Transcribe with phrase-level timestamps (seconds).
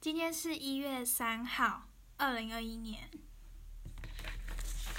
[0.00, 3.10] 今天是一月三号，二零二一年。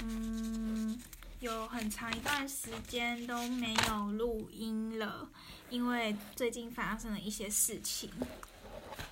[0.00, 0.96] 嗯，
[1.40, 5.28] 有很长一段时间都没有录音了，
[5.68, 8.12] 因为最近发生了一些事情，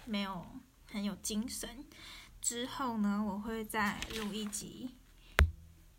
[0.05, 0.47] 没有
[0.87, 1.85] 很有精神。
[2.41, 4.91] 之后呢，我会再录一集，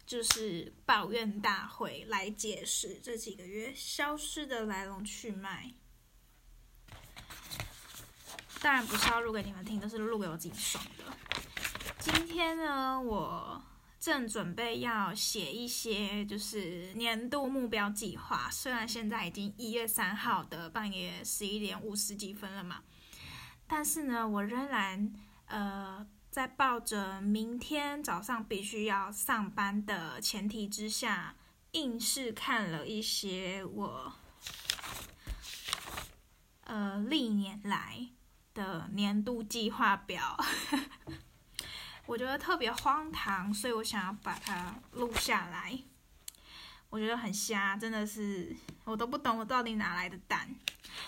[0.05, 5.73] 就是抱怨大会，来解释这几个月消失的来龙去脉。
[8.62, 11.04] 当然不是要录给你们听，都是录给我自己爽的。
[11.97, 13.60] 今天呢，我
[14.00, 18.47] 正准备要写一些就是年度目标计划。
[18.51, 22.82] 虽然现在已经一月三号的半夜十一点五十几分了嘛，
[23.68, 25.12] 但是呢，我仍然
[25.48, 31.36] 呃在抱着明天早上必须要上班的前提之下，
[31.71, 34.14] 硬是看了一些我
[36.66, 38.09] 呃历年来。
[38.53, 40.38] 的年度计划表，
[42.05, 45.78] 我觉得特别荒唐，所以我想要把它录下来。
[46.89, 48.53] 我觉得很瞎，真的是
[48.84, 50.53] 我都不懂我到底哪来的胆。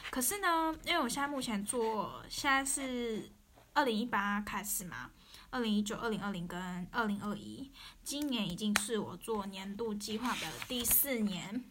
[0.10, 3.30] 可是呢，因为我现在目前做，现在是
[3.74, 5.12] 二零一八开始嘛，
[5.50, 7.70] 二零一九、二零二零跟二零二一，
[8.02, 11.66] 今年已经是我做年度计划的第四年。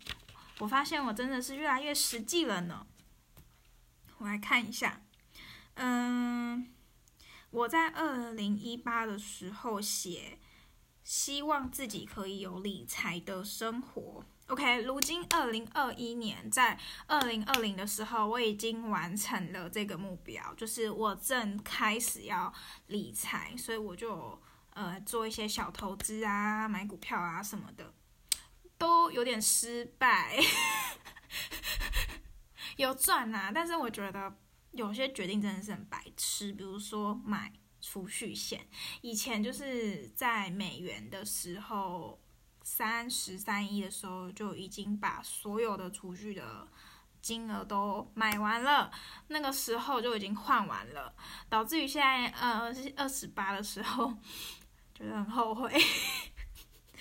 [0.58, 2.86] 我发现我真的是越来越实际了呢。
[4.18, 5.01] 我来看一下。
[5.74, 6.72] 嗯，
[7.50, 10.38] 我在二零一八的时候写，
[11.02, 14.24] 希望自己可以有理财的生活。
[14.48, 22.52] OK，如今二零二一年，在二零二零的时候，我已经完成了这个目标，就是我正开始要
[22.88, 24.38] 理财，所以我就
[24.74, 27.94] 呃做一些小投资啊，买股票啊什么的，
[28.76, 30.38] 都有点失败，
[32.76, 34.36] 有赚啊，但是我觉得。
[34.72, 38.66] 有些决定真的是很白痴，比如说买储蓄险，
[39.00, 42.20] 以前就是在美元的时候，
[42.62, 46.66] 三十三亿的时候就已经把所有的储蓄的
[47.20, 48.90] 金额都买完了，
[49.28, 51.14] 那个时候就已经换完了，
[51.48, 54.12] 导致于现在呃二十八的时候
[54.94, 55.72] 觉得很后悔。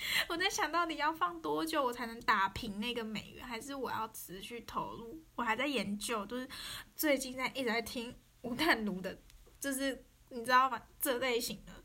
[0.30, 5.24] 我在想到底要放多久我才能打平那个美元，还是我要持续投入？
[5.36, 6.50] 我还在研究，就是
[6.96, 9.22] 最近在一直在听吴淡如的，
[9.60, 10.82] 就是你知道吗？
[11.00, 11.84] 这类型的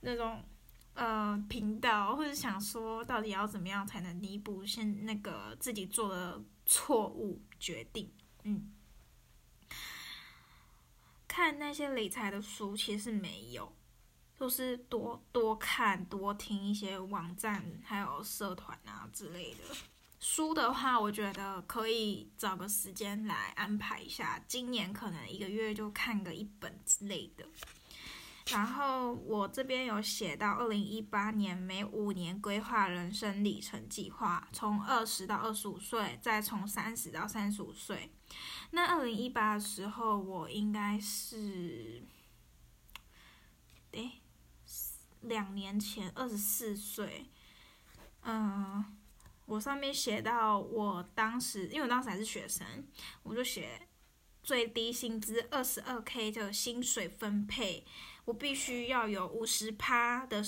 [0.00, 0.44] 那种
[0.94, 8.12] 呃频道，或者想说到底要怎么样才能弥补现那个自己做的错误决定？
[8.44, 8.72] 嗯，
[11.26, 13.74] 看那些理财的书，其实没有。
[14.40, 19.58] 就是多多看多听一些网站，还有社团啊之类的。
[20.18, 24.42] 书的话，我觉得可以找个时间来安排一下。
[24.48, 27.44] 今年可能一个月就看个一本之类的。
[28.46, 38.10] 然后我这边有写到，二零一八年每五年规划人生里程计划，从二十到二十五岁，再从三十到三十五岁。
[38.70, 42.02] 那二零一八的时候，我应该是，
[43.92, 44.19] 诶。
[45.22, 47.26] 两年前，二十四岁，
[48.22, 48.84] 嗯，
[49.46, 52.66] 我上面写到，我当时，因为我当时还是学生，
[53.22, 53.88] 我就写
[54.42, 57.84] 最低薪资二十二 k 的薪水分配，
[58.24, 60.42] 我必须要有五十趴的，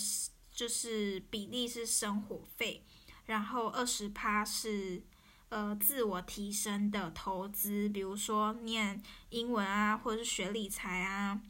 [0.51, 2.85] 就是比例是生活费，
[3.27, 5.03] 然后二十趴是
[5.51, 11.41] 呃自我提升的投资，比如说念英文啊，或者是学理财啊。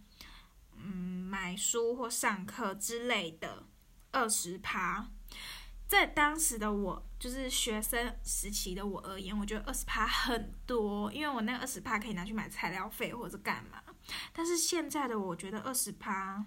[0.82, 3.66] 嗯，买书或上课之类的，
[4.10, 5.08] 二十趴，
[5.86, 13.82] 在当时的我，就是学生时期的我而言，我觉得二十趴很多，因为我那二十趴可以拿去买材料费或者干嘛。
[14.32, 16.44] 但是现在的我觉得二十趴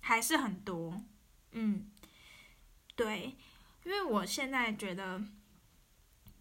[0.00, 1.02] 还是很多，
[1.52, 1.90] 嗯，
[2.94, 3.36] 对，
[3.84, 5.22] 因为我现在觉得。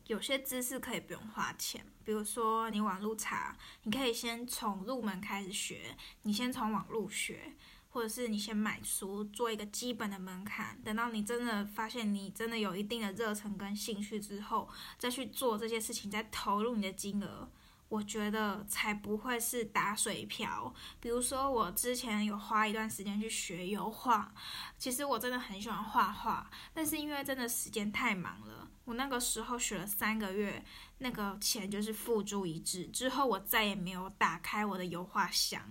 [0.07, 7.53] 有些知识可以不用花钱，比如说你网络查，你可以先从入门开始学，你先从网络学，
[7.89, 17.49] 或者是你先买书做一个基本的门槛，等到你真的发现你真的有一定的热忱跟兴趣之后，再去做这些事情，再投入你的金额。
[17.87, 20.73] 我觉得才不会是打水漂。
[20.99, 24.33] 比如说，我之前有花一段时间去学油画，
[24.77, 30.65] 其实我真的很喜欢画画，但是因为真的时间太忙了，我那个时候学了三个月，
[30.99, 32.87] 那个钱就是付诸一掷。
[32.87, 35.61] 之后我再也没有打开我的油画箱，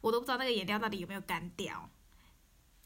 [0.00, 1.90] 我都不知道那个颜料到底有没有干掉。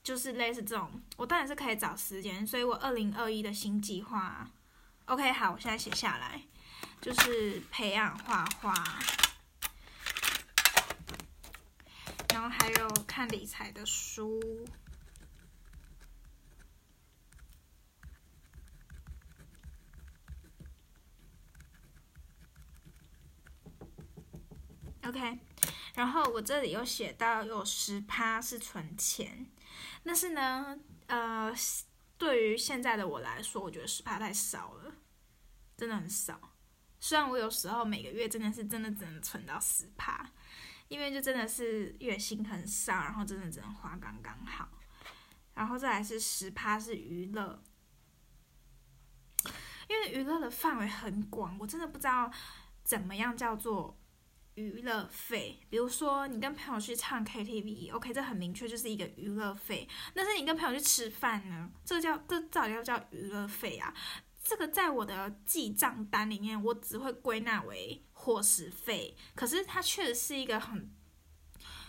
[0.02, 4.50] 就是类似这种，我当然是可以找时间，所以我二零二一的新计划
[5.04, 6.42] ，OK，好，我现在写下来。
[7.00, 8.74] 就是培养画画，
[12.28, 14.38] 然后还有看理财的书。
[25.02, 25.38] OK，
[25.94, 29.46] 然后我这里有写到有十趴是存钱，
[30.04, 31.50] 但是呢，呃，
[32.18, 34.92] 对于现在的我来说，我觉得十趴太少了，
[35.76, 36.38] 真的很少。
[37.00, 40.30] 虽然我有时候每个月真的是真的只能存到十趴，
[40.88, 44.68] 因为就真的是月薪很少，然后真的只能花刚刚好。
[45.54, 47.62] 然后再来是十趴是娱乐，
[49.88, 52.30] 因为娱乐的范围很广，我真的不知道
[52.84, 53.96] 怎么样叫做。
[54.60, 59.88] 娱乐费，比如说你跟朋友去唱 KTV，OK，这很明确就是一个娱乐费。
[60.14, 63.94] 但是你跟朋友去吃饭呢，这叫这到底要叫娱乐费啊？
[64.42, 69.16] 这个在我的记账单里面，我只会归纳为伙食费。
[69.34, 70.90] 可是它确实是一个很，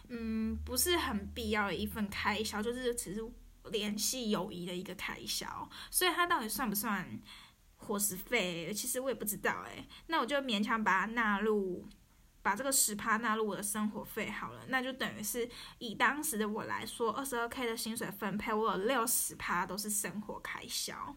[0.10, 3.22] 嗯，不是很必要的一份开销，就是只是
[3.72, 5.70] 联系友谊的一个开销。
[5.90, 7.20] 所以它到底算不算
[7.78, 8.74] 伙食费？
[8.74, 9.88] 其实我也不知道哎。
[10.08, 11.88] 那我就勉强把它纳入。
[12.44, 15.48] 把这个十趴纳入我的生活费好了，那就等于是
[15.78, 21.16] 以当时的我来说，二十二 k 的薪水分配，我有六十趴都是生活开销。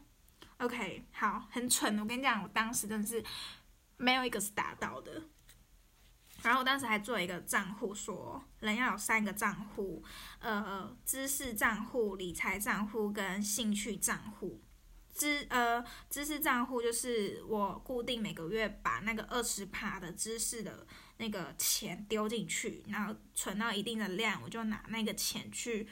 [0.59, 3.25] OK，好，很蠢，我跟你讲，我当时真的是
[3.97, 5.23] 没有一个是达到的。
[6.43, 10.05] 然后我当时还做一个账户，说人要有三个账户，
[10.41, 14.63] 呃，知识账户、理财账户跟兴趣账户。
[15.13, 20.87] 知呃知识账户就是我固定每个月把那个二十趴的知识的。
[21.17, 25.85] 那个钱丢进去，然后存到一定的量，我就拿那个钱去，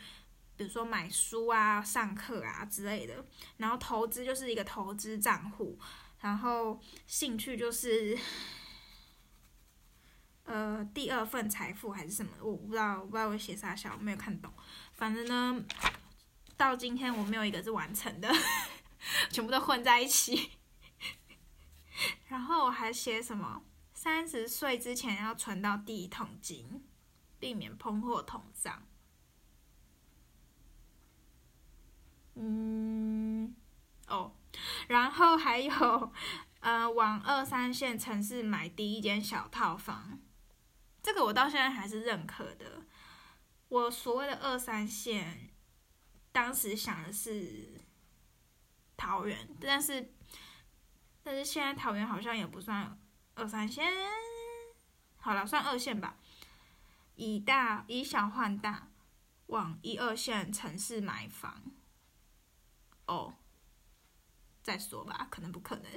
[0.56, 3.24] 比如说买书啊、上课啊之类的。
[3.56, 5.78] 然后投资就是一个投资账户，
[6.20, 8.18] 然后兴趣就是，
[10.44, 14.52] 呃，第二份财富还是什么，我不知道，我不知道我写啥小，我没有看懂。
[14.92, 15.64] 反正呢，
[16.56, 18.28] 到今天我没有一个是完成的，
[19.30, 20.50] 全部都混在一起。
[22.28, 23.62] 然后我还写什么？
[24.02, 26.82] 三十岁之前要存到第一桶金，
[27.38, 28.82] 避免通货膨胀。
[32.34, 33.54] 嗯，
[34.08, 34.34] 哦，
[34.88, 36.12] 然后还有，
[36.58, 40.18] 呃，往二三线城市买第一间小套房，
[41.00, 42.82] 这个我到现在还是认可的。
[43.68, 45.50] 我所谓的二三线，
[46.32, 47.80] 当时想的是
[48.96, 50.12] 桃园，但是，
[51.22, 52.98] 但是现在桃园好像也不算。
[53.42, 53.84] 二三线，
[55.16, 56.14] 好了，算二线吧。
[57.16, 58.86] 以大以小换大，
[59.46, 61.60] 往一二线城市买房。
[63.06, 63.34] 哦，
[64.62, 65.90] 再说吧，可能不可能。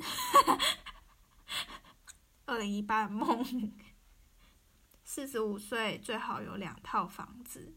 [2.47, 3.45] 二零一八梦，
[5.03, 7.75] 四十五岁最好有两套房子。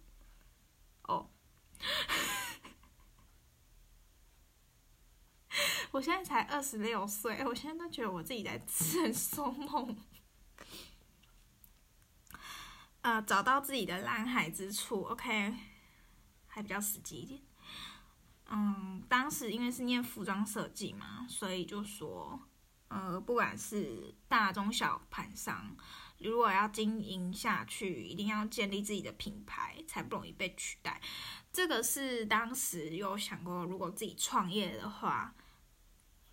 [1.03, 1.29] 哦。
[5.91, 9.97] 我现在才二十六岁，我现在都觉得我自己在自说梦。
[13.01, 15.55] 呃，找到自己的蓝海之处，OK，
[16.47, 17.41] 还比较实际一点。
[18.51, 22.39] 嗯，当时因为是念服装设计嘛，所以就说，
[22.89, 25.75] 呃，不管是大中小盘商，
[26.19, 31.01] 如果要经营下去，一定要建立自己的品牌，才不容易被取代。
[31.51, 35.35] 这个是当时有想过，如果自己创业的话。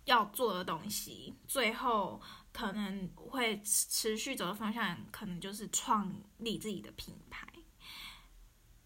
[0.06, 2.20] 要做的东西，最后
[2.52, 7.46] 可能会持续走的方向，可能就是创立自己的品牌，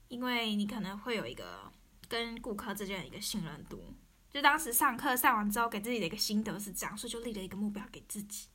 [0.08, 1.70] 因为你可能会有一个
[2.08, 3.94] 跟顾客之间的一个信任度。
[4.30, 8.48] 就当时上课上完之后，给自己的一个心得是这样，所以就立了一个目标给自己。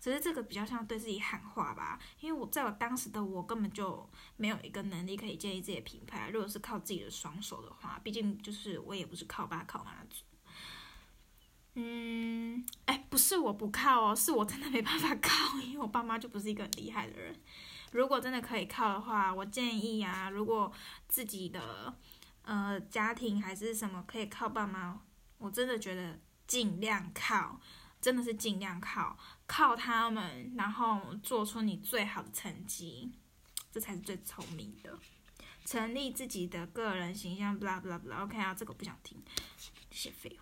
[0.00, 6.30] 只是这个比较像对自己喊话吧，因为我在我当时的我根本就没有一个能力可以建立自己的品牌。
[6.30, 10.04] 如果是靠自己的双手的话，毕竟就是我也不是靠爸靠妈。
[11.74, 17.34] 嗯，哎，不是我不靠哦，是我真的没办法靠，因为我爸妈就不是一个很厉害的人。
[17.92, 20.70] 如果真的可以靠的话，我建议啊，如果
[21.08, 21.94] 自己的
[22.42, 25.00] 呃家庭还是什么可以靠爸妈，
[25.38, 27.60] 我真的觉得尽量靠，
[28.00, 33.12] 真的是尽量靠，靠他们，然后做出你最好的成绩，
[33.70, 34.98] 这才是最聪明的。
[35.64, 38.24] 成立自己的个人形象，blah blah blah。
[38.24, 39.16] OK 啊，这个不想听，
[39.90, 40.36] 些废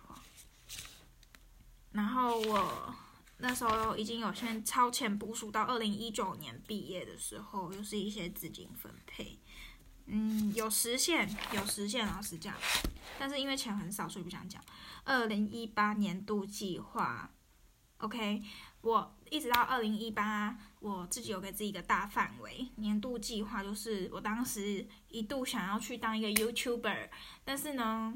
[1.91, 2.95] 然后我
[3.37, 9.37] 那时候已经有先超前部署到二零一九年毕业的时候，又是一些资金分配，
[10.05, 12.53] 嗯，有实现，有实现，老实讲，
[13.19, 14.61] 但是因为钱很少，所以不想讲。
[15.03, 17.31] 二零一八年度计划
[17.97, 18.43] ，OK，
[18.81, 22.67] 我一直到二零一八，我自己有给自己一个大范围。
[22.75, 27.09] 年度计划，就是我当时一度想要去当一个 YouTuber，
[27.43, 28.13] 但是呢，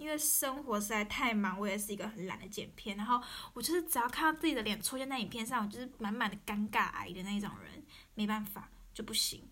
[0.00, 9.46] 因为生活实在太忙，我也是一个很懒的剪片，然后我就是只要看到自己的脸出现在影片上，我就是满满的尴尬癌的那种人，没办法就不行。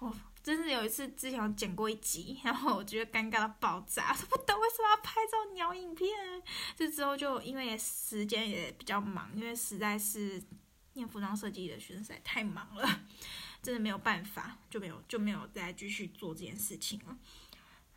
[0.00, 6.10] 我真是有一次之前有剪过一集，然后我觉得尴尬到爆炸，不懂为什么要拍这种鸟影片。
[6.74, 10.42] 这之后就因为时间也比较忙，因为实在是
[10.94, 13.02] 念服装设计的学生实在太忙了，
[13.62, 17.16] 真的没有办法，就没有就没有再继续做这件事情了。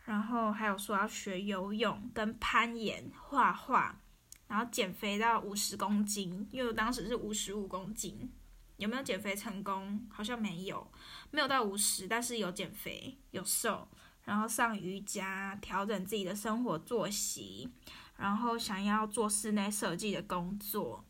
[0.06, 4.00] 然后还有说要学游泳、跟攀岩、画画，
[4.48, 8.32] 然后减肥到五十公斤，因为我当时是五十五公斤。
[8.78, 10.06] 有没有减肥成功？
[10.10, 10.92] 好像没有，
[11.32, 13.88] 没有到五十，但是有减肥，有瘦，
[14.26, 17.72] 然后上瑜伽，调整自己的生活作息，
[18.18, 21.06] 然后想要做室内设计的工作，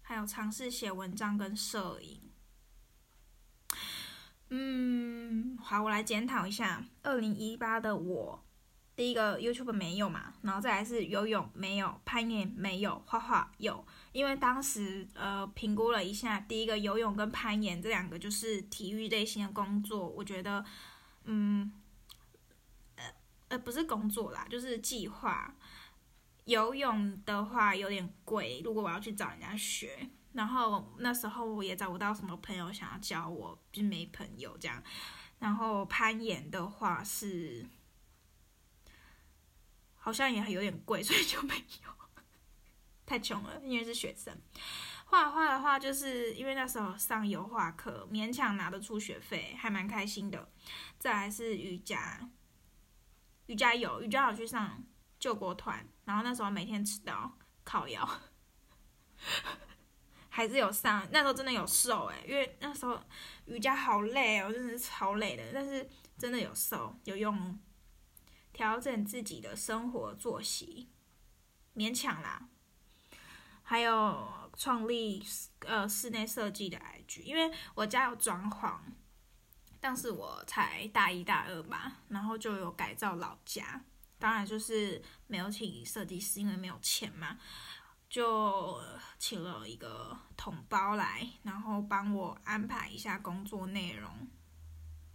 [0.00, 2.31] 还有尝试写文章跟摄影。
[4.54, 8.44] 嗯，好，我来检讨一下，二零一八的我。
[8.94, 13.82] 第一个 YouTube 没有嘛，然后再来是游泳没有，攀岩没有，画画有。
[14.12, 20.62] 因为当时呃评估了一下，第一个游泳跟攀岩这两个就是体育类型的工作，我觉得
[21.24, 21.72] 嗯
[22.96, 23.04] 呃
[23.48, 25.56] 呃不是工作啦，就是计划。
[26.44, 34.82] 游泳的话有点贵，如果我要去找人家学，然后那时候我也找不到什么朋友想要教我，就没朋友这样。
[35.38, 37.66] 然后攀岩的话是。
[40.04, 41.90] 好像也有点贵，所以就没有，
[43.06, 44.36] 太穷了，因为是学生。
[45.04, 50.50] 画画的话，就是因为那时候上油画课，勉强拿得出学费，还蛮开心的。
[50.98, 52.28] 再来是瑜伽，
[53.46, 54.84] 瑜伽有瑜伽有去上
[55.20, 58.20] 救国团，然后那时候每天迟到烤腰，
[60.34, 61.06] 还是有上。
[61.12, 62.98] 那时候真的有瘦诶，因为那时候
[63.44, 65.86] 瑜伽好累哦，真的是超累的，但是
[66.16, 67.58] 真的有瘦，有用。
[68.54, 70.90] 调整自己的生活作息，
[71.74, 72.48] 勉强啦。
[73.62, 75.24] 还有创立
[75.60, 78.78] 呃室内设计的 IG，因为我家有装潢，
[79.80, 83.82] 但是我才大一大二吧，然后就有改造老家。
[84.18, 87.38] 当然就是没有请设计师，因为没有钱嘛，
[88.12, 88.78] 就
[89.18, 94.28] 请了一个统包来，然后帮我安排一下工作内容。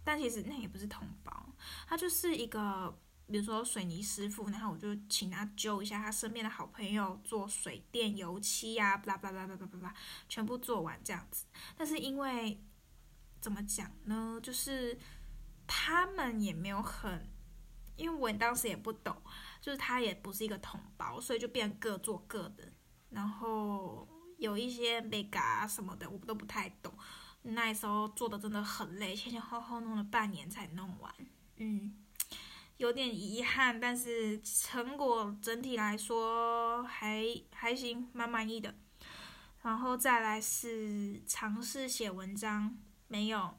[0.02, 1.46] 但其实那也不是统包，
[1.86, 2.98] 他就是一个。
[3.30, 9.94] 比如说水泥师傅，然后我就请他揪一下他身边的好朋友做水电、油漆呀，巴拉巴拉巴拉巴拉巴拉，
[10.30, 11.44] 全部做完这样子。
[11.76, 12.58] 但是因为
[13.38, 14.98] 怎么讲呢，就是
[15.66, 17.28] 他们也没有很，
[17.96, 19.14] 因为我当时也不懂，
[19.60, 22.72] 就是他也不是一个同胞，所以就变各做各的。
[23.10, 26.92] 然后有一些美嘎什么的，我都不太懂。
[27.42, 31.14] 那时候做的真的很累，前前后后弄了半年才弄完，
[31.56, 31.94] 嗯。
[32.76, 38.72] 有点遗憾，但是成果整体来说还还行，蛮满意的。
[39.62, 43.58] 然后再来是尝试写文章，没有。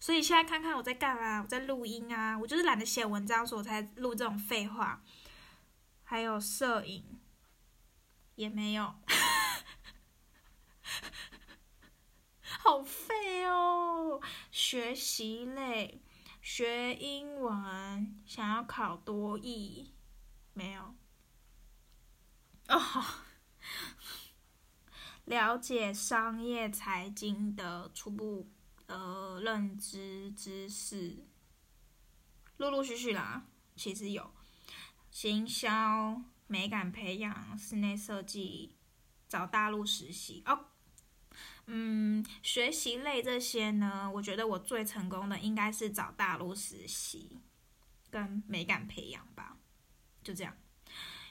[0.00, 5.02] 所以现在看看我在干嘛，我在录音啊，我就是懒得写文章，所以我才录这种废话。
[6.02, 7.04] 还有摄影，
[8.36, 8.94] 也没有，
[12.40, 16.00] 好废哦，学习类。
[16.42, 19.94] 学英文，想要考多译，
[20.52, 20.94] 没有。
[22.68, 22.78] 哦，
[25.24, 28.50] 了解商业财经的初步
[28.88, 31.24] 呃认知知识，
[32.58, 34.30] 陆陆续续啦，其实有
[35.10, 36.20] 行销、
[36.54, 38.76] 美感培养、室内设计、
[39.28, 40.66] 找大陆实习哦。
[41.66, 47.40] 嗯，学习类这些呢，我觉得我最成功的应该是找大陆实习，
[48.08, 49.56] 跟美感培养吧，
[50.22, 50.56] 就这样。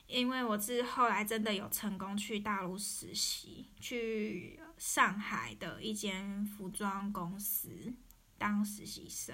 [0.07, 7.93] 因为我是后来真的有成功去大陆实习，去上海的一间服装公司
[8.37, 9.33] 当实习生，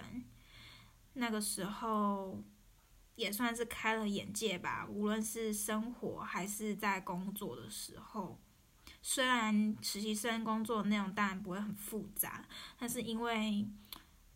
[1.14, 2.44] 那个时候
[3.20, 8.40] 也算是开了眼界吧，无论是生活还是在工作的时候。
[9.02, 12.46] 虽然实习生工作内容当然不会很复杂，
[12.78, 13.66] 但是因为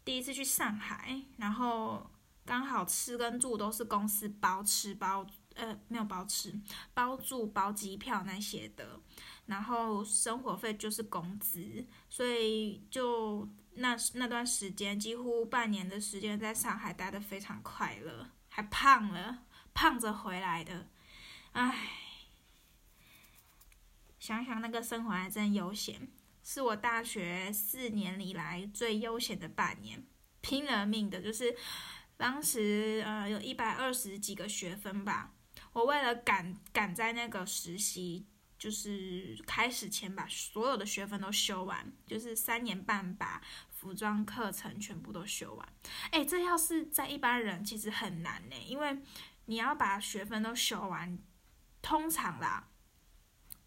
[0.06, 2.10] 第一次去上海，然后
[2.46, 5.26] 刚好吃跟住都是公司包吃包，
[5.56, 6.58] 呃，没有包吃，
[6.94, 9.00] 包住包机票那些的，
[9.48, 20.88] 然后生活费就是工资，所以就那那段时间几乎半年的时间在上海待的非常快乐，还胖了，胖着回来的，
[21.54, 21.90] 唉。
[24.20, 26.08] 想想那个生活还真悠闲，
[26.44, 30.06] 是我大学四年以来最悠闲的半年，
[30.40, 31.54] 拼了命的，就是
[32.16, 35.34] 当时呃有一百二十几个学分吧，
[35.74, 38.26] 我为了赶赶在那个实习
[38.58, 43.42] 就是开始前把所有的学分都修完，就是三年半把
[43.84, 45.68] 服装课程全部都修完。
[46.12, 48.98] 哎，这要是在一般人其实很难呢，因为
[49.46, 51.20] 你要把学分都修完，
[51.82, 52.70] 通常啦。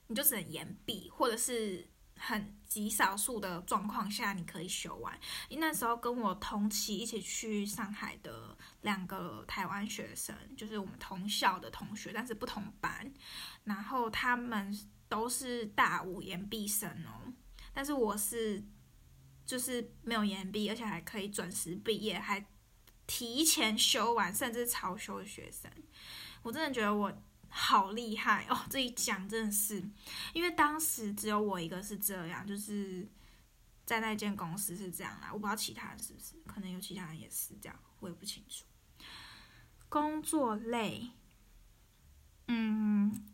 [0.09, 1.85] 你就只能延毕，或者是
[2.17, 5.19] 很极少数的状况下你可以修完。
[5.49, 13.13] 因那时候跟我同期一起去上海的两个台湾学生，就是我们同校的同学，但是不同班，
[13.65, 14.73] 然后他们
[15.09, 17.33] 都是大五延毕生哦，
[17.75, 18.65] 但是我是
[19.47, 22.45] 就是没有延毕，而且还可以准时毕业，还
[23.07, 25.71] 提前修完，甚至超修的学生，
[26.43, 27.23] 我真的觉得我。
[27.49, 28.59] 好厉害哦！
[28.69, 29.83] 这一讲真的是，
[30.35, 33.09] 因为当时只有我一个是这样，就是
[33.87, 35.31] 在那间公司是这样啦。
[35.33, 38.67] 我不知道其他人是不是，可能有其他人也是这样，我也不清楚。
[39.89, 41.13] 工作累，
[42.49, 43.25] 嗯，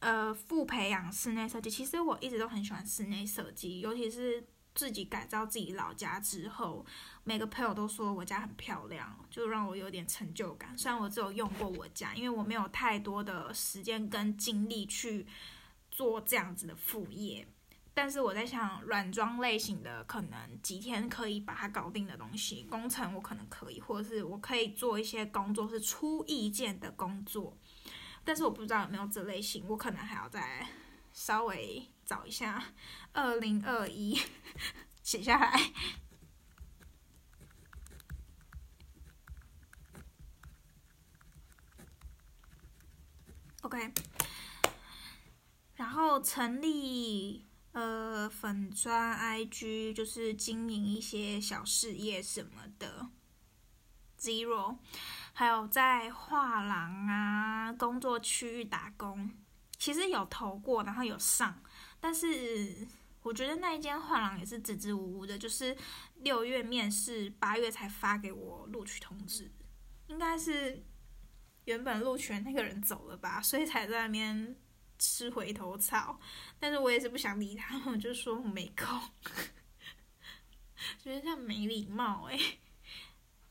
[0.00, 4.44] 呃，副培养室内设计，其实我一直都很喜欢室内设计，尤其是。
[4.74, 6.84] 自己改造自己老家之后，
[7.24, 10.76] 每个朋友都说我家很漂亮，就让我有点成就感。
[10.78, 15.26] 虽然我只有用过我家，因为我没有太多的时间跟精力去
[15.90, 17.46] 做这样子的副业，
[17.92, 27.54] 但是我在想，软装类型的可能几天可以把它搞定的东西，工程我可能可以，或者是我可以做一些工作是出意见的工作，
[28.24, 30.66] 但是我不知道有没有这类型，我可能还要再
[31.12, 31.86] 稍微。
[32.12, 32.62] 找一下，
[33.14, 34.20] 二零二一，
[35.02, 35.58] 写下来。
[43.62, 43.90] OK，
[45.76, 53.08] 然后成立呃粉砖 IG，就是经营一些小事业什么的。
[54.20, 54.76] Zero，
[55.32, 59.32] 还有在画廊啊工作区域打工，
[59.78, 61.62] 其实有投过，然后有上。
[62.04, 62.84] 但是
[63.22, 65.76] 我觉得那一间画廊也是支支吾吾的，就是
[66.16, 69.48] 六月面试，八月才发给我录取通知，
[70.08, 70.82] 应该是
[71.66, 74.56] 原本录取那个人走了吧，所以才在那边
[74.98, 76.18] 吃回头草。
[76.58, 79.00] 但是我也是不想理他们，就说我没空，
[80.98, 82.36] 觉得他没礼貌哎。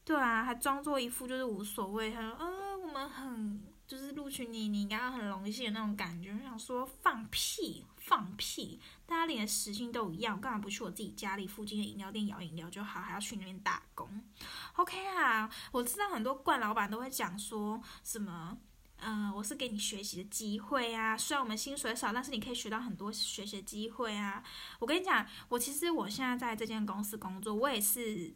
[0.03, 3.70] 对啊，还装作一副就是无所谓，他说嗯，我们很。
[3.91, 6.31] 就是录取你，你应该很荣幸的那种感觉。
[6.31, 8.79] 我想说放屁，放屁！
[9.05, 14.23] 大家连时薪都一样，干嘛不去我自己家里附近的饮料店摇饮料就好，还要去那边打工
[14.77, 18.57] ？OK 啊，我知道很多惯老板都会讲说什么。
[18.95, 21.17] 嗯，我是给你学习的机会啊。
[21.17, 24.41] 虽然我们薪水少，但是你可以学到很多学习机会啊。
[24.79, 28.33] 我跟你讲，我其实我现在在这间公司工作，我也是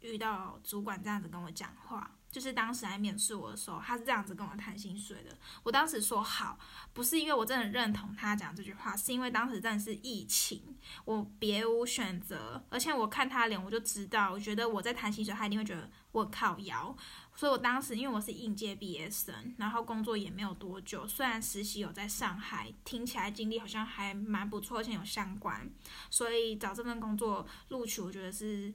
[0.00, 2.17] 遇到主管这样子跟我讲话。
[2.38, 5.36] 就是当时来面试我的时候，他是这样子跟我谈薪水的。
[5.64, 6.56] 我当时说好，
[6.92, 10.62] 不是因为我真的认同他讲这句话，是因为当时真的是疫情，
[11.04, 12.64] 我别无选择。
[12.70, 16.96] 而且我看他脸，我就知道，我觉得我在谈薪水，他一定会觉得我靠摇。
[17.34, 25.68] 所以我当时因为我是应届毕业生，然后工作也没有多久，虽然实习有在上海，听起来经历好像还蛮不错，而且有相关，
[26.08, 28.72] 所以找这份工作录取，我觉得是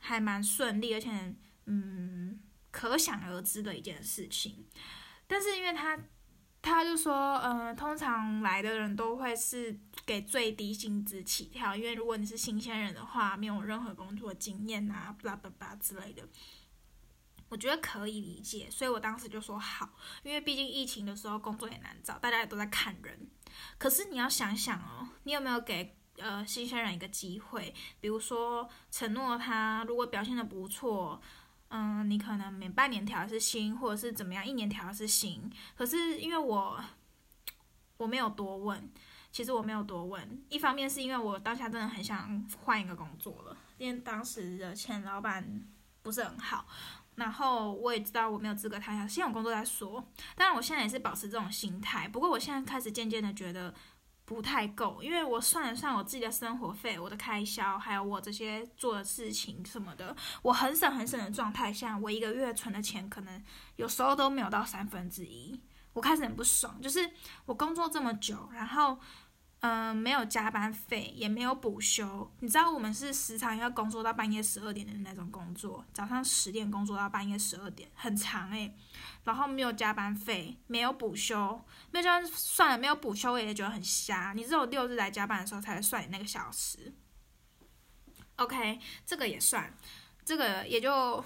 [0.00, 1.32] 还蛮顺利，而且
[1.66, 2.40] 嗯。
[2.74, 4.66] 可想而知的一件事情，
[5.28, 5.96] 但是因为他，
[6.60, 16.28] 他就说，嗯，通常来的人都会是给最低薪资起跳，因为如果你是新鲜人的话，没有任何工作经验啊，巴拉巴拉之类的，
[17.48, 19.90] 我觉得可以理解，所以我当时就说好，
[20.24, 23.30] 因为毕竟疫情的时候工作也难找，大家也都在看人。
[23.78, 31.22] 可是你要想想哦，你有没有给呃新鲜人一个机会，比如说承诺他如果表现的不错。
[31.68, 35.50] 嗯，你可能每半年调一次薪，或者是怎么样，一年调一次薪。
[35.76, 36.78] 可是因为我
[37.96, 38.88] 我没有多问，
[39.32, 40.44] 其实我没有多问。
[40.48, 45.62] 一方面是因为我当下真的很想换一个工作了，因为当时的前老板
[46.02, 46.66] 不是很好。
[47.16, 50.04] 然后我也知道我没有资格谈下，先有工作再说。
[50.36, 52.06] 当然，我现在也是保持这种心态。
[52.06, 53.74] 不过我现在开始渐渐的觉得。
[54.24, 63.42] 不太够，因为我算了算我自己的生活费、我的开销，还有我这些做的事情什么的，我很省很省的状态下，我一个月存的钱可能
[63.76, 65.60] 有时候都没有到三分之一。
[65.92, 67.08] 我开始很不爽，就是
[67.46, 68.98] 我工作这么久，然后，
[69.66, 72.30] 嗯，没有加班费，也没有补休。
[72.40, 78.76] 你知道我们是时常要工作到半夜十二点的那种工作，早上十点工作到半夜十二点，很长诶。
[79.24, 84.34] 然后没有加班费，没有补休，没有加班算了，没有补休我也觉得很瞎。
[84.34, 86.92] 你只有六日来加班的时候才算你那个小时。
[88.36, 89.72] OK，这个也算，
[90.26, 91.24] 这个也就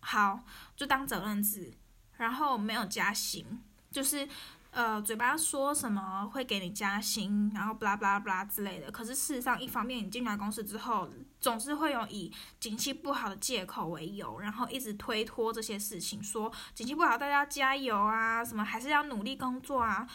[0.00, 0.40] 好，
[0.74, 1.72] 就当责任制。
[2.16, 4.28] 然后没有加薪，就是。
[4.72, 8.90] 呃，嘴巴说什么会给你加薪，然后巴拉巴拉巴拉之类的。
[8.90, 20.08] 可是事实上，一方面你进来公司之后，总是会有以景气不好的借口为由，然后一直推脱这些事情，说景气不好，大家加油啊，什么还是要努力工作啊。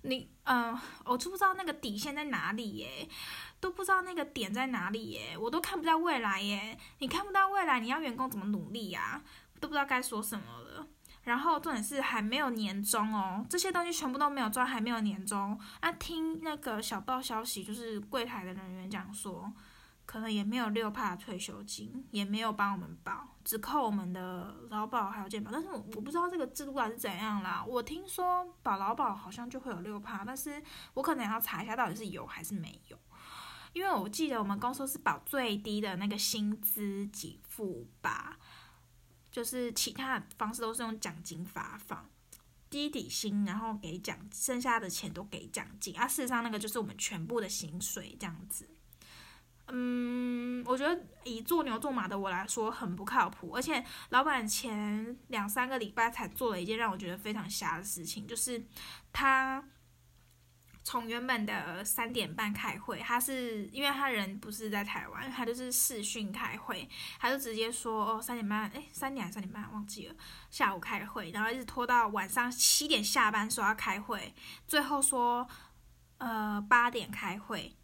[0.00, 3.06] 你，嗯，我就不知道那个底线在哪里耶，
[3.60, 6.78] 都不知道那个点在哪里耶，我都看不到未来耶。
[7.00, 9.22] 你看不到未来，你要员工怎么努力呀？
[9.60, 10.86] 都不知道该说什么了。
[11.28, 15.58] 然后重点是还没有年终哦，这些东西全部都没有赚，还没有年终。
[15.82, 19.52] 那听那个小报消息，就是柜台的人员讲说，
[20.06, 25.50] 可能也没有六帕退休金，也没有帮我们保，只扣我们的劳保还有健保。
[25.52, 27.62] 但是我我不知道这个制度还是怎样啦。
[27.68, 30.62] 我听说保劳保好像就会有六帕，但是
[30.94, 32.98] 我可能要查一下到底是有还是没有，
[33.74, 38.38] 因为我记得我们公司是保最低的那个薪资给付吧。
[39.30, 42.08] 就是其他方式都是用奖金发放，
[42.68, 46.06] 低底薪，然后给奖，剩下的钱都给奖金啊。
[46.06, 48.68] 事实上，那个就是我们全部的薪水这样子。
[49.68, 58.64] 嗯，我觉得以做牛做马的我来说很不靠谱，而且老板前两三个礼拜才做了一件让我觉得非常瞎的事情，就是
[59.12, 59.64] 他。
[60.88, 66.88] 从原本的三点半开会，他是因为他人不是在台湾，他就是视讯开会，
[67.20, 70.14] 他就直接说哦三点半，哎三点还是三点半忘记了，
[70.48, 74.32] 下午开会，然后一直拖到晚上七点下班说要开会，
[74.66, 75.46] 最后说
[76.16, 77.76] 呃八点开会，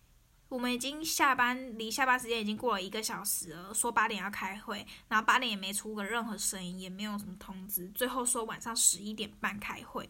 [0.49, 10.09] 我们已经下班离下班时间已经过了一个小时了，说八点要开会，然后八点也没出个任何声音，也没有什么通知，最后说晚上十一点半开会。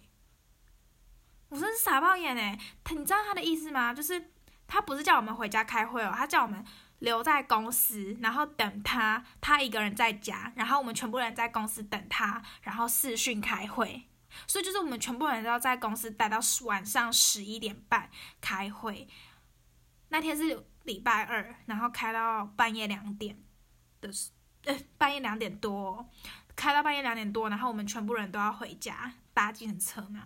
[1.55, 2.59] 我真是傻爆眼哎！
[2.83, 3.95] 他你知道他的意思吗？
[3.95, 4.33] 就是
[4.67, 6.65] 他不是叫我们回家开会哦，他叫我们
[6.99, 14.09] 留在公司，然后等他，他一个人在家，然后我们全部人在公司等他，然后视讯开会。
[14.49, 19.07] 所以就是我们全部人都要在公司待到晚上十一点半开会。
[20.09, 23.39] 那天是礼拜二，然后开到半夜两点
[24.01, 24.11] 的，
[24.65, 26.05] 呃，半夜两点多，
[26.57, 30.25] 开到半夜两点多，然后我们全部人都要回家搭计程车嘛。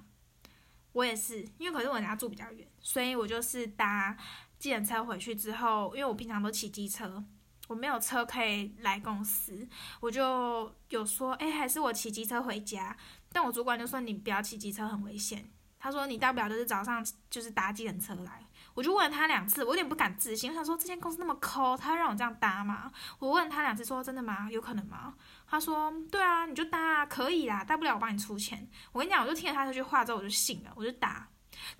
[0.98, 4.16] 我也是，因为可是我家住比较远，所以我就是搭
[4.58, 7.22] 计程车回去之后，因为我平常都骑机车，
[7.68, 9.68] 我没有车可以来公司，
[10.00, 12.96] 我就有说，哎，还是我骑机车回家。
[13.30, 15.48] 但我主管就说你不要骑机车，很危险。
[15.78, 18.44] 他说你大不了就是早上就是搭计程车来。
[18.74, 22.90] 我就问他两次，我有点不敢置信，我想说这间公司那么抠，他会让我这样搭吗？
[23.20, 24.50] 我问他两次，说真的吗？
[24.50, 25.14] 有可能吗？
[25.50, 28.68] 他说对啊，你就搭啊，可以啦，大不了我帮你出钱。
[28.92, 31.28] 我跟你讲，我就听了他这句话之后，我就信了，我就搭。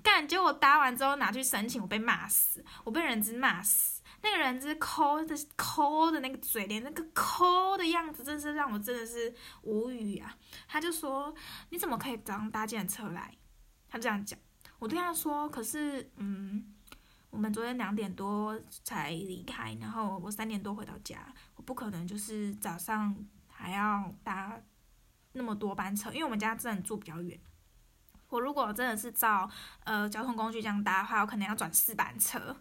[0.03, 4.03] 干，结果搭完之后拿去申请，我被骂死，我被人资骂死。
[4.23, 10.35] 那个人是抠的抠的那个嘴脸，那个抠的样子，真是让我真的是无语啊。
[10.67, 11.35] 他就说
[11.71, 13.33] 你怎么可以早上搭建车来？
[13.89, 14.39] 他这样讲，
[14.79, 16.75] 我对他说，可是嗯。
[17.31, 23.15] 我们昨天两点多才离开，然后我三点多回到家，我不可能就是早上
[23.59, 24.57] 还要搭
[25.33, 27.39] 那么多班车，因为我们家真的住比较远。
[28.29, 29.51] 我如果真的是照
[29.85, 32.57] 呃交通工具这样搭的话，我可能要转四班车。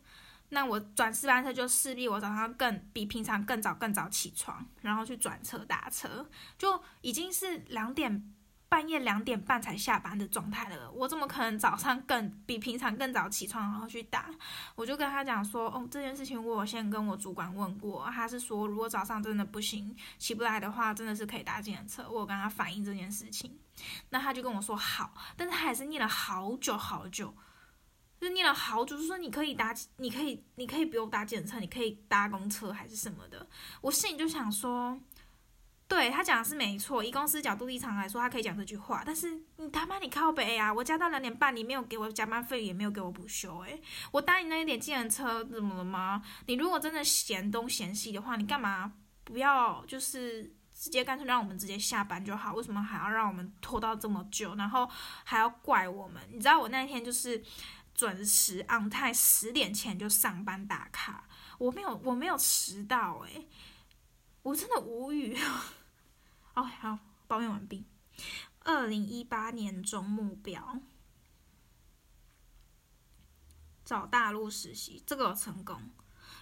[0.49, 8.33] 那我转四班车就势必我早上更比平常更早更早起床，然后去转车打车，就已经是两点。
[8.69, 14.29] 半夜两点半才下班的状态了，我怎么可能早上更比平常更早起床然后去打？
[14.75, 22.09] 我就跟他讲说，哦，这件事情我先跟我主管问过，他是说如果早上真的不行起不来的话，真的是可以搭计程车。
[22.09, 23.57] 我跟他反映这件事情，
[24.09, 27.33] 那他就跟我说好，但是他还是念了好久好久，
[28.19, 33.47] 就念了好久，就说你可以搭，你可以，你可以不用搭检测，你可以搭公车还是什么的。
[33.79, 34.99] 我心里就想说。
[35.87, 39.03] 对他讲的是没错，以公司角度立场来说，他可以讲这句话。
[39.05, 40.73] 但是你他妈你靠北啊！
[40.73, 46.21] 我加到两点半，你没有给我加班费，也没有给我补休，诶，我搭你那一点计程车怎么了吗？
[46.47, 48.91] 你如果真的嫌东嫌西的话，你干嘛
[49.23, 52.53] 不要就是直接干脆让我们直接下班就好？
[52.53, 54.89] 为什么还要让我们拖到这么久，然后
[55.23, 56.21] 还要怪我们？
[56.33, 57.41] 你知道我那一天就是
[57.95, 61.23] 准时昂泰十点前就上班打卡，
[61.57, 63.47] 我没有我没有迟到，诶，
[64.43, 65.37] 我真的无语。
[66.57, 67.85] 哦，好，抱怨完毕。
[68.61, 70.81] 二零一八年中目标，
[73.85, 75.79] 找大陆实习，这个有成功。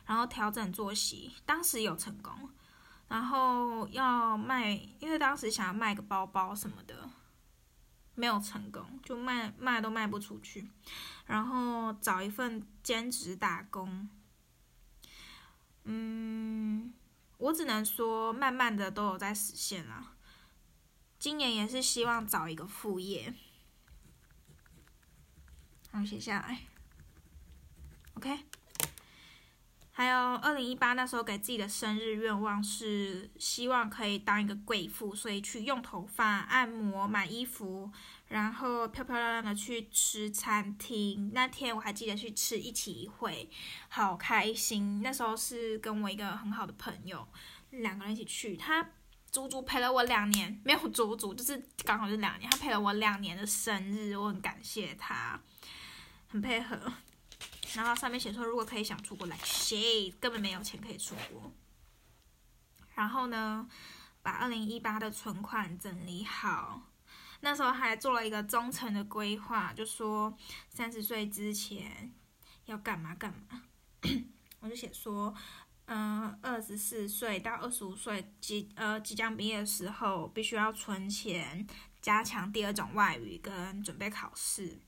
[0.05, 2.49] 然后调整作息，当时有成功。
[3.09, 7.09] 然后要卖，因为当时想要卖个包包什么的，
[8.13, 10.71] 没有成功，就卖卖都卖不出去。
[11.25, 14.09] 然后找一份兼职打工，
[15.83, 16.93] 嗯，
[17.37, 20.13] 我只能说慢慢的都有在实现了。
[21.17, 23.33] 今年也是希望找一个副业。
[25.91, 26.61] 好，写下来。
[28.15, 28.45] OK。
[29.97, 37.89] 还有二零一八那时候给自己的生日愿望是希望可以当一个贵妇，所以去用头发、按摩、买衣服，
[38.27, 41.31] 然后漂漂亮亮的去吃餐厅。
[41.33, 43.49] 那天我还记得去吃一起一会，
[43.87, 45.01] 好开心。
[45.01, 47.25] 那时候是跟我一个很好的朋友，
[47.69, 48.85] 两个人一起去，他
[49.31, 55.39] 足足陪了我两年，没有足足就是刚好是两年，他陪了我两年的生日，我很感谢他，
[56.27, 56.77] 很配合。
[57.75, 61.51] 然后上面写说，如果可以想出国来，谁根本没有钱可以出国。
[62.95, 63.67] 然后呢，
[64.21, 66.81] 把二零一八的存款整理好。
[67.41, 70.35] 那时候还做了一个中层的规划，就说
[70.69, 72.13] 三十岁之前
[72.65, 73.63] 要干嘛干嘛。
[74.61, 75.35] 我就写说，
[75.85, 81.67] 嗯，二十四岁到二十五岁即呃即将毕业的时候，必须要存钱，
[82.01, 84.79] 加强第二种外语跟准备考试。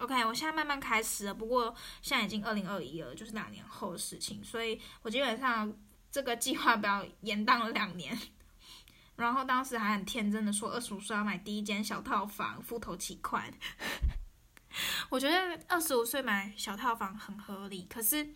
[0.00, 5.70] OK，我现在慢慢开始了，不过现在已经二零二一了，就是两年后的事情，所以我基本上
[6.10, 8.18] 这个计划表延宕了两年。
[9.16, 13.52] 然后当时还很天真的说，二十五岁要买第一间小套房，付头期款。
[15.10, 18.26] 我觉得二十五岁买小套房很合理，可是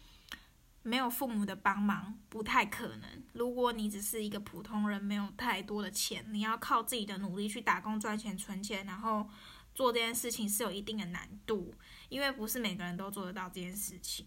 [0.83, 3.25] 没有父母的帮忙不太可能。
[3.33, 9.27] 如果你只是一个普通人，没有太多的钱，你要靠自己的努力去打工赚钱存钱，然后。
[9.75, 11.75] 做这件事情是有一定的难度，
[12.09, 14.27] 因为不是每个人都做得到这件事情。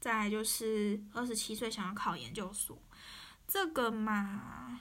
[0.00, 2.80] 再来就是二十七岁想要考研究所，
[3.46, 4.80] 这个嘛，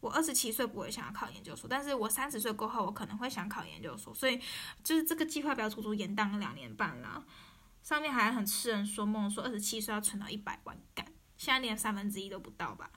[0.00, 4.40] 我二十七岁不会想要考研究所，但是我三十岁过后我可能会想考研究所，所以
[4.82, 7.24] 就是这个计划表足足延宕了两年半了。
[7.80, 12.90] 上面还很痴人说梦，说二十七岁要存到一百万干，现在连三分之一都不到吧。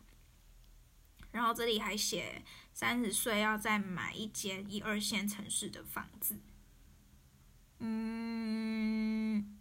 [1.32, 6.40] 然后这里还写三十岁要再买一间一二线城市的房子。
[7.80, 9.58] 嗯，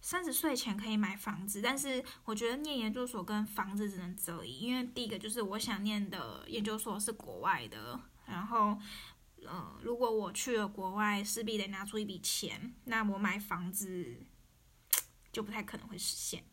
[0.00, 8.78] 三十岁前可以买房子，但是我觉得念研究所跟房子只能择一，因为第一个就是我想念的研究所是国外的，然后，
[9.46, 14.18] 呃，如果我去了国外，势必得拿出一笔钱，那我买房子
[15.32, 16.44] 就不太可能会实现，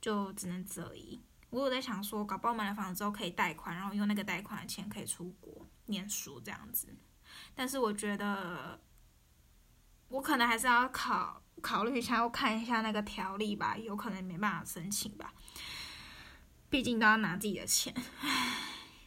[0.00, 1.20] 就只能择一。
[1.50, 6.94] 我有在想说，搞不好买了房子之后可以贷款，然后用那个贷款的钱可以出国念书这样子。
[7.54, 8.80] 但是我觉得，
[10.08, 15.32] 我可能还是要考考虑一下，要看一下那个条例吧，有可能没办法申请吧。
[16.68, 17.94] 毕竟都要拿自己的钱。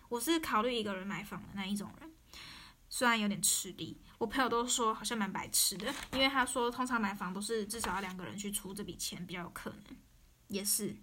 [0.10, 2.12] 我是考虑一个人买房的那一种人，
[2.89, 4.01] 虽然有点吃力。
[4.17, 9.97] 我朋友都说好像蛮白痴的，因为他说通常买房都是至少要两个人去出这笔钱比较有可能，
[10.47, 10.95] 也是。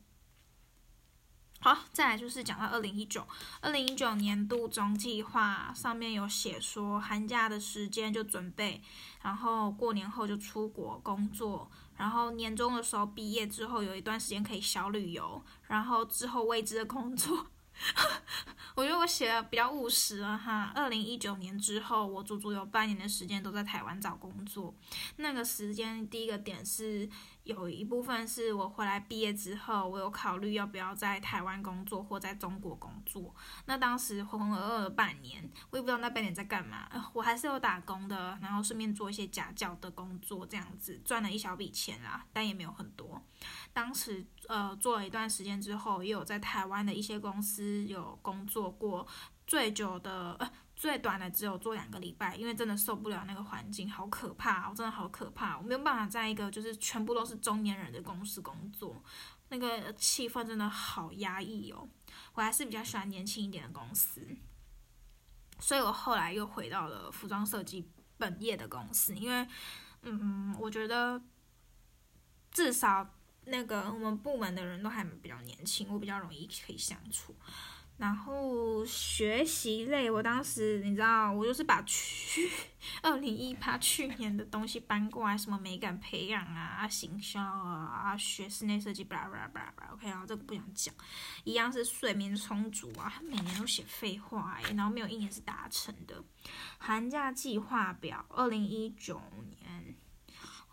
[1.61, 3.27] 好，再来就是讲到二零一九，
[3.61, 8.81] 二零一九年度总计划上面有写说，寒假的时间就准备，
[9.23, 17.49] 然后过年后就出国工作，然后年终的时候毕业之后有一段时间可以小旅游，然后之后未知的工作。
[18.75, 20.73] 我觉得我写的比较务实了哈。
[20.75, 24.75] 二零一九年之后，我足足有半年的时间都在台湾找工作。
[25.16, 27.09] 那个时间，第一个点是
[27.48, 33.34] 有一部分是我回来毕业之后，我有考虑要不要在台湾工作或在中国工作。
[33.64, 36.87] 那当时浑浑噩噩了半年，我也不知道那半年在干嘛。
[37.14, 43.22] 我还是有打工的，然后顺便做一些家教的工作，这样子赚了一小笔钱啦，但也没有很多。
[43.72, 49.06] 当时呃做了一段时间之后，也有在台湾的一些公司有工作过，
[49.46, 59.03] 最久的呃最短的只有做两个礼拜，因为真的受不了那个环境，好可怕，我真的好可怕，我没有办法在一个就是全部都是中年人的公司工作，
[59.49, 61.88] 那个气氛真的好压抑哦，
[62.35, 64.25] 我还是比较喜欢年轻一点的公司，
[65.59, 69.45] 所以我后来又回到了服装设计本业的公司，因为
[70.03, 71.21] 嗯我觉得
[72.53, 73.14] 至少。
[73.51, 77.35] 那个我们部门的人都还比较年轻，我比较容易可以相处。
[77.98, 82.48] 然后学习类，我当时你知道，我就是把去
[83.02, 89.92] 二零一八 去年的东西搬过来，什么美感培养啊、行销啊、学室内设计，巴拉巴拉巴拉。
[89.94, 90.94] OK 啊，这个不想讲。
[91.42, 96.22] 一样是睡眠充足啊，每年都写废话哎，然后没有一年是达成的。
[96.78, 99.20] 寒假计划表，二零一九
[99.61, 99.96] 年。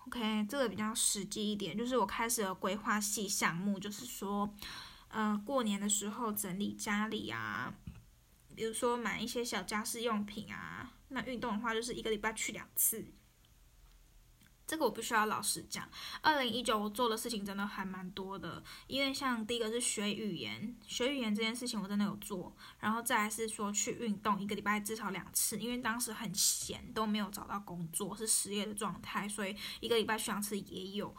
[0.05, 4.47] OK，这个比较实际一点，就是我开始了规划系项目，就是说，
[5.15, 7.73] 呃，过年的时候整理家里啊，
[8.53, 13.05] 比如说买一些小家饰用品啊，那运动的话就是一个礼拜去两次。
[14.67, 15.89] 这个我必须要老实讲，
[16.21, 31.15] 二零一九我做的事情真的还蛮多的，因为像第一个是学语言，学语言这件事情我真的有做，然后再来是说去运动，一个礼拜至少两次，因为当时很闲，都没有找到工作，是失业的状态，所以一个礼拜去两次也有，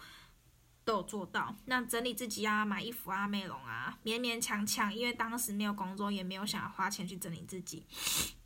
[0.86, 1.54] 都有做到。
[1.64, 7.84] 那整理自己啊，买衣服啊，美容啊，勉勉强强，因为当时没有工作，也没有想要花钱去整理自己，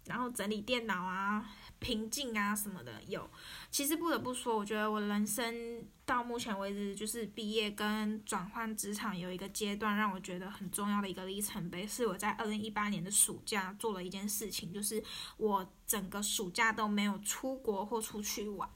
[0.06, 1.44] 然后整理电脑啊。
[1.80, 3.28] 平静啊什么的有，
[3.70, 15.02] 其实不得不说，我觉得我人生到目前为止，就是毕业跟转换职场有一个阶段，让我觉得很重要的一个里程碑，是我在二零一八年的暑假做了一件事情，就是
[15.38, 18.68] 我整个暑假都没有出国或出去玩，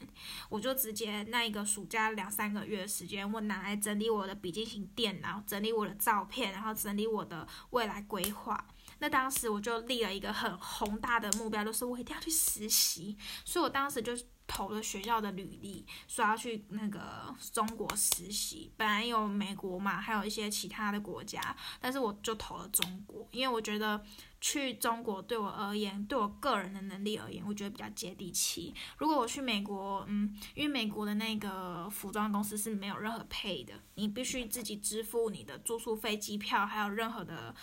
[0.48, 8.66] 我就直接那一个暑假两三个月的时间，我拿来整理我的笔记型电脑，整理我的照片，然后整理我的未来规划。
[8.98, 14.12] 那当时我就立了一个很宏大的目标，就是我一定要去实习，所以我当时就
[14.46, 18.70] 投了学校的履历，说要去那个中国实习。
[18.76, 24.04] 本来有美国嘛，还有一些其他的国家，但是我就投了中国，因为我觉得
[24.40, 28.74] 去中国对我而言，对我个人的能力而言，我觉得比较接地气。
[28.98, 37.54] 如果我去美国，嗯，因为美国的那个服装公司是没有任何配的，你必须自己支付你的住宿费、机票，还有任何的。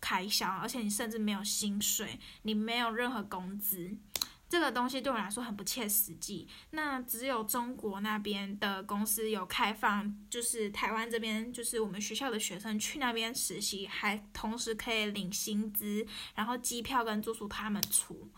[0.00, 3.96] 开销，而且你甚至没有薪水，你没有任何工资，
[4.48, 6.48] 这个东西对我来说很不切实际。
[6.70, 18.30] 那只有中国那边的公司有开放，就是台湾这边，就是我们学校的学生去那边实习，还同时可以领薪资，然后机票跟住宿他们出。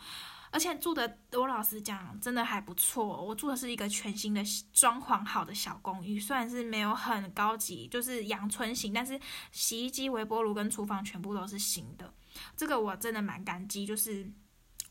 [0.52, 3.24] 而且住的，我老实讲，真的还不错。
[3.24, 9.18] 我住的是一个全新的装潢好的小公寓，虽然是没有很高级，就是阳春型，但是
[9.52, 12.12] 洗衣机、微波炉跟厨房全部都是新的。
[12.56, 14.28] 这个我真的蛮感激，就是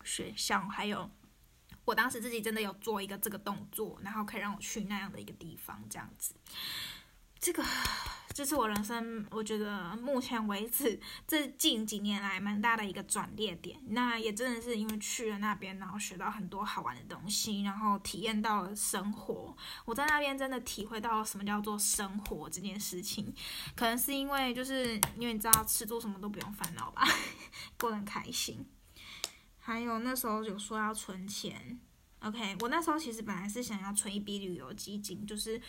[0.03, 1.09] 学校还有
[1.83, 6.33] 我当时自己真的有做一个这个动作，然后可以让我去那样的一个地方，这样子。
[7.39, 7.63] 这个。
[8.31, 10.97] 这是我人生，我觉得目前为止
[11.27, 13.77] 这近几年来蛮大的一个转捩点。
[13.87, 19.53] 那也真的是因为去了那边，然后学到很多好玩的东西，然后体验到了生活。
[19.83, 23.33] 我在那边真的体会到什么叫做生活这件事情。
[23.75, 27.05] 可能是因为就是因为你知道吃住什么都不用烦恼吧，
[27.77, 28.65] 过得很开心。
[29.57, 31.77] 还有那时候有说要存钱
[32.21, 35.59] ，OK，我那时候其实本来是想要存一笔旅游基金，就是。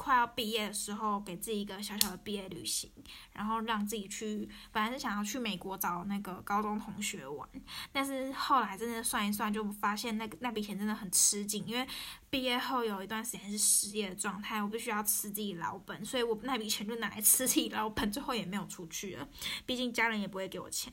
[0.00, 2.90] 快要毕业的时候，给自己一个小小的毕业旅行，
[3.34, 4.48] 然后让自己去。
[4.72, 7.46] 本来是想要去美国找那个高中同学玩，
[7.92, 11.86] 但是后来真的算一算，就发现那个那笔钱真的很吃紧，因为
[12.30, 19.28] 毕业后有一段时间是失业的状态，我必须要吃自己老本，所以我那笔钱就拿来吃自己老本，最后也没有出去了。
[19.66, 20.90] 毕竟家人也不会给我钱，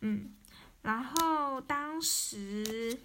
[0.00, 0.34] 嗯。
[0.80, 2.98] 然后当时，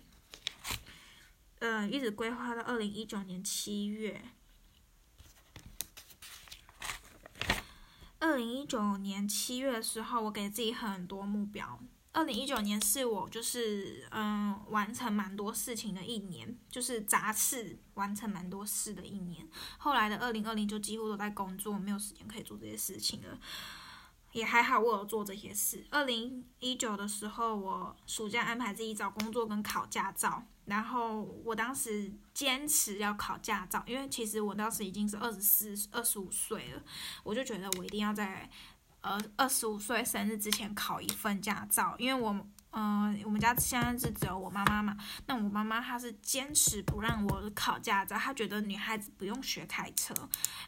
[1.60, 4.22] 呃，一直规划到二零一九年七月。
[8.24, 11.78] 二零一九年七月的时候，我给自己很多目标。
[12.14, 19.46] 二零一九年是我就是嗯完成蛮多事情的一年，就是杂事完成蛮多事的一年。
[19.78, 23.38] 后来的二零二零就几乎都在工作，没有时间可以做这些事情了。
[24.32, 25.86] 也还好，我有做这些事。
[25.92, 30.46] 二零一九的时候，我暑假安排自己找工作跟考驾照。
[30.65, 36.84] 然后我当时坚持要考驾照，因为其实我当时已经是二十四、二十五岁了，
[37.23, 38.49] 我就觉得我一定要在
[39.02, 42.47] 呃二十五岁生日之前考一份驾照，因为我。
[42.76, 44.98] 嗯，我们家现在是只有我妈妈嘛。
[45.28, 50.12] 那我妈妈她是坚持不让我考驾照，她觉得女孩子不用学开车。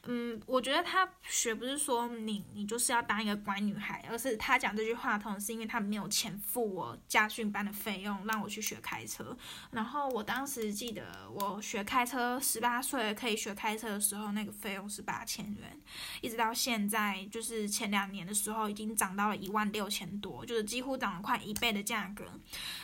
[0.04, 9.36] 嗯，我觉得她学不是说你你就是要当一个乖女孩，而是她讲这句话，同时是因为她没有钱付我驾训班的费用，让我去学开车。
[9.72, 15.82] 然后我当时记得我学开车，十八岁可以学开车的时候，那个费用是八千元，
[16.22, 21.95] 一直到现在，就是前两年的时候，已经涨到了一万六千多，就是几乎涨了快一倍的价。
[21.96, 22.26] 价格，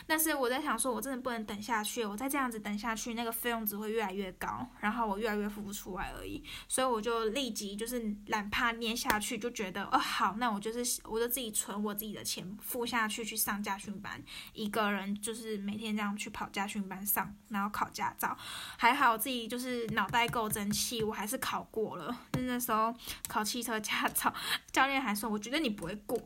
[0.06, 14.22] 但是我在想说，我真的不能等下去，我再这样子等下去，那个费用只会越来越高，然后我越来越付不出来而已，所以我就立即就是懒怕捏下去，就觉得哦好，那我就是我就自己存我自己的钱付下去去上驾训班，
[14.54, 18.34] 一个人就是每天这样去跑驾训班上，然后考驾照，
[18.78, 22.16] 还好自己就是脑袋够争气，我还是考过了。
[22.32, 22.94] 那时候
[23.28, 24.32] 考汽车驾照，
[24.72, 26.18] 教练还说，我觉得你不会过。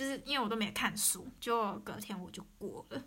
[0.00, 3.04] 就是因为我都没看书，就隔天我就过了。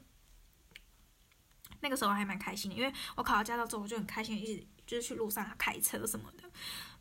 [1.81, 6.47] 那个时候还蛮开心的，因为我考了驾照之后，我就很开心，一直就是去路上开车什么的，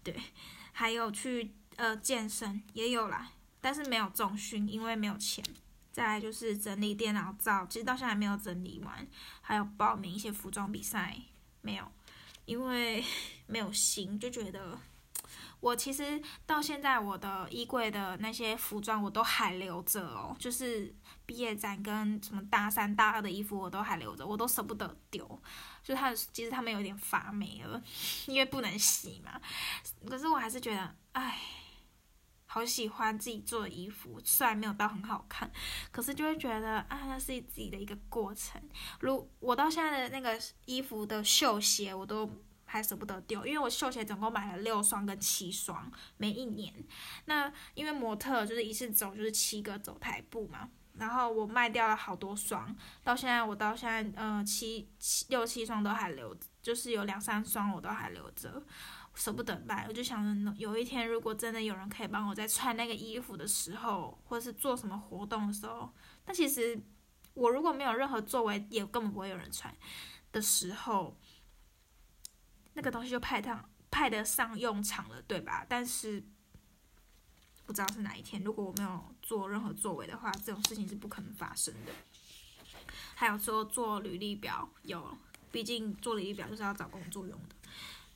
[0.02, 0.18] 对，
[0.72, 5.44] 还有去呃健身也有啦，但是没有重训，因为没有钱。
[5.92, 9.06] 再来就是整理电脑照，其实到现在还没有整理完，
[9.42, 11.20] 还有报名一些服装比赛，
[11.60, 11.86] 没有，
[12.46, 13.04] 因为
[13.46, 14.80] 没有心，就觉得。
[15.62, 20.92] 我其实到现在，我的衣柜的那些服装我都还留着哦，就是
[21.24, 25.40] 毕业展跟什么大三、大二的衣服我都还留着，我都舍不得丢。
[25.80, 27.80] 就它其实它们有点发霉了，
[28.26, 29.40] 因为不能洗嘛。
[30.10, 31.38] 可是我还是觉得，唉，
[32.46, 35.48] 好喜欢自己做的衣服，虽然没有到很好看，
[35.92, 38.60] 可是就会觉得啊，那是自己的一个过程。
[38.98, 42.28] 如我到现在的那个衣服的绣鞋，我都。
[42.72, 46.72] 还舍不得丢，因为我绣鞋总共买了六双跟七双，每一年。
[47.26, 58.64] 那因为模特就是一次走就是七个走台步嘛，然后我卖掉了好多双，到现在我到现在呃七七六七双都还留，就是有两三双我都还留着，
[59.14, 59.84] 舍不得卖。
[59.86, 65.92] 我就想着有一天如果真的有人可以帮我在穿那个衣服的时候，或是做什么活动的时候，
[66.24, 66.80] 但其实
[67.34, 69.76] 我如果没有任何作为，也根本不会有人穿
[70.32, 71.14] 的时候。
[72.74, 75.64] 那个东西就派上派得上用场了，对吧？
[75.68, 76.22] 但是
[77.66, 81.92] 不知道是哪一天，如果我没有做任何作为的话，这种事情是不可能发生的。
[83.14, 85.16] 还有说做履历表，有，
[85.50, 87.54] 毕竟做履历表就是要找工作用的。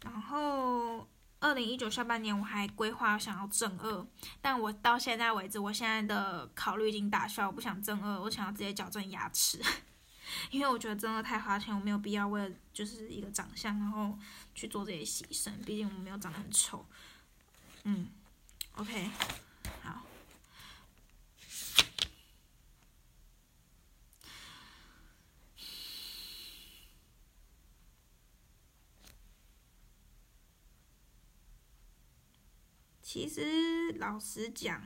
[0.03, 1.07] 然后
[1.39, 4.07] 二零一九下半年我还规划想要正二，
[4.41, 9.61] 但我到现在为止，我现在的考虑已经打消，我不想正二，我想要直接矫正牙齿。
[10.51, 14.19] 因为我觉得真的太花钱，我没有必要为了就是一个长相，然后
[14.55, 15.53] 去做这些牺牲。
[15.65, 16.85] 毕竟我没有长得很丑。
[17.85, 18.09] 嗯
[18.75, 19.11] ，OK，
[19.83, 20.03] 好。
[33.01, 34.83] 其实老实讲，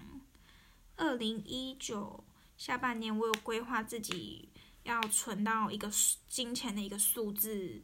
[0.96, 2.22] 二零一九
[2.56, 4.49] 下半年我有规划自己。
[4.90, 5.90] 要存到一个
[6.28, 7.82] 金钱的一个数字，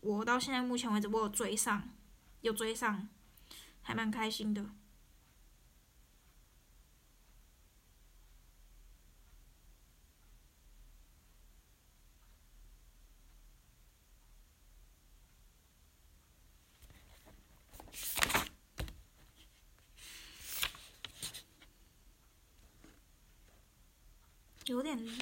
[0.00, 1.88] 我到现在目前为止我有追上，
[2.40, 3.08] 有追上，
[3.82, 4.64] 还蛮开心的。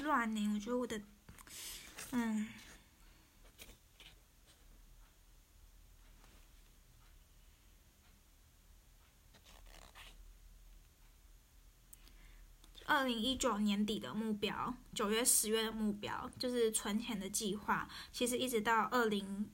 [0.03, 1.01] 乱呢，我觉得我的，
[2.11, 2.47] 嗯，
[12.85, 19.49] 二零一九年底的目标，九月、十月的目标就是存钱的计划，其实一直到二零。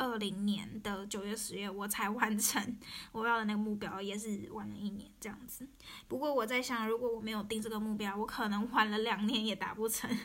[0.00, 2.78] 二零年的九月、十月，我才完成
[3.12, 5.68] 我要的那个目标，也是晚了一年这样子。
[6.08, 10.10] 不过我在想，如果我没有定这个目标，我可能晚了两年也达不成。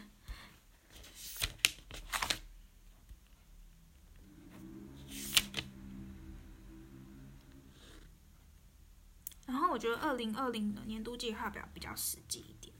[9.45, 12.73] 然后我觉得二零二零的年度计划表比较实际一点，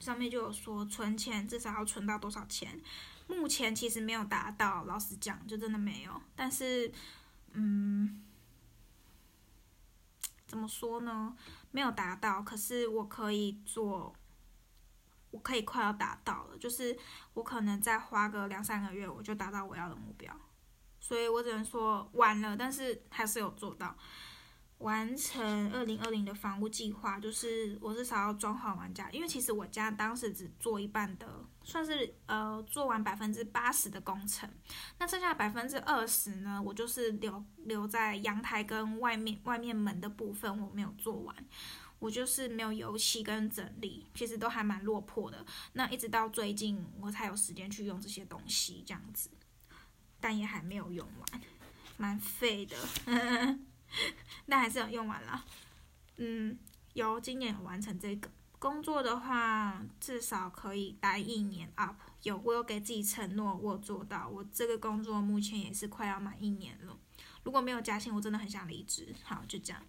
[0.00, 2.80] 上面就有说存钱至少要存到多少钱。
[3.30, 6.20] 目前其实没有达到，老实讲，就真的没有。
[6.34, 6.92] 但是，
[7.52, 8.22] 嗯，
[10.46, 11.36] 怎么说呢？
[11.70, 14.14] 没有达到，可是我可以做，
[15.30, 16.58] 我可以快要达到了。
[16.58, 16.98] 就是
[17.34, 20.36] 我可能再花个两三个月，我就达到我要的目标。
[20.98, 23.96] 所以我只能说晚了，但是还是有做到。
[24.80, 34.48] 完成二零二零的房屋计划，就是我至少要装好完家，因为其实我家当时只做一半的，算是呃做完百分之八十的工程，
[34.98, 41.36] 那剩下百分之二十呢，我就是留留在阳台跟外面外面门的部分我没有做完，
[41.98, 45.44] 我就是没有油漆跟整理，其实都还蛮落魄的。
[45.74, 49.28] 那一直到最近我才有时间去用这些东西这样子，
[50.18, 51.40] 但也还没有用完，
[51.98, 52.76] 蛮废的。
[54.46, 55.44] 那还是有用完了，
[56.16, 56.58] 嗯，
[56.94, 61.96] 有今年完成这个工作的话，至少可以待一年 up。
[62.22, 64.28] 有，我有给自己承诺，我做到。
[64.28, 66.98] 我这个工作目前也是快要满一年了，
[67.44, 69.14] 如果没有加薪，我真的很想离职。
[69.24, 69.82] 好，就这样。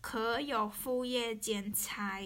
[0.00, 2.20] 可有副业兼差，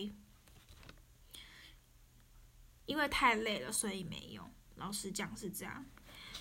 [2.87, 4.49] 因为太累了，所以没有。
[4.77, 5.85] 老实讲是这样。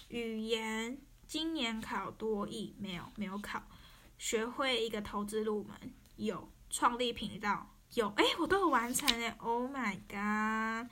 [0.07, 0.97] 语言
[1.27, 3.11] 今年考多译没有？
[3.17, 3.61] 没有考。
[4.23, 5.75] 学会一个投资入门
[6.15, 10.89] 有创立频道有哎，我都有完成哎，Oh my god！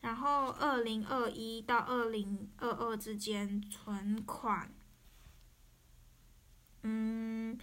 [0.00, 4.72] 然后二零二一到二零二二之间存款
[6.84, 7.58] 嗯，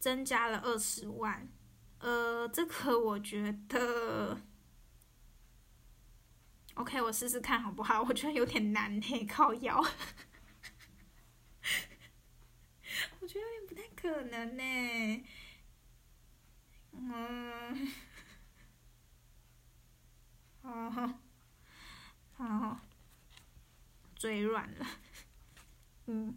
[0.00, 1.48] 增加了二十万。
[2.00, 4.40] 呃，这个我觉得
[6.74, 8.02] ，OK，我试试看好不好？
[8.02, 9.78] 我觉得有点难嘿，靠腰，
[13.20, 13.46] 我觉得
[14.00, 15.24] 可能呢。
[16.92, 17.88] 嗯，
[20.62, 21.14] 哦，
[22.32, 22.80] 好，
[24.16, 24.86] 嘴软了。
[26.06, 26.36] 嗯，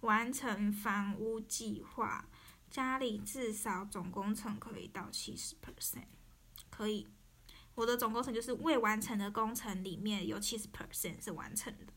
[0.00, 2.26] 完成房屋计划。
[2.70, 6.06] 家里至少总工程可以到七十 percent，
[6.70, 7.08] 可以。
[7.74, 11.92] 我的总工程就是未完成的工程里面有七十 percent 是完成的，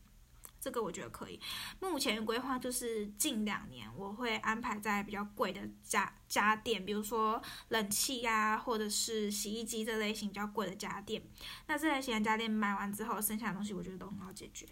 [0.64, 1.38] 这个我觉得可以。
[1.78, 11.22] 目前规划就是近两年我会安排在比较贵的家家电，比如说冷气呀，或者是洗衣机这类型比较贵的家电。
[11.66, 14.66] 那这类型的家电买完之后，剩下的东西我觉得都很好解决。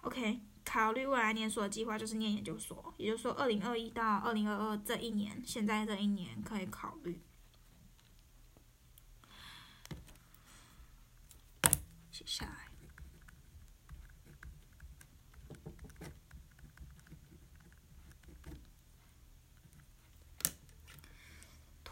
[0.00, 0.40] OK。
[0.64, 7.22] 考虑未来念书的计划就是念研究所，也就是说，二零二一到二零二二这一年，现在这一年可以考虑。
[12.10, 12.67] 写下来，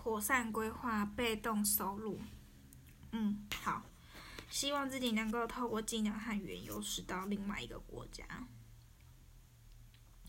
[0.06, 2.20] 妥善规划被动收入。
[3.10, 3.82] 嗯，好，
[4.48, 8.24] 希望自己能够透过技能和语言优势到另外一个国家。